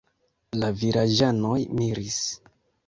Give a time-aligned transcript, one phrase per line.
[0.61, 2.21] La vilaĝanoj miris.